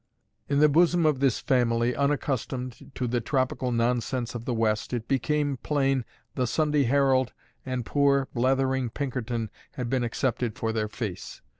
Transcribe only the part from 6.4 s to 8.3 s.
Sunday Herald and poor,